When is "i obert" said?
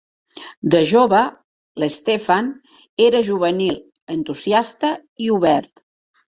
5.27-5.87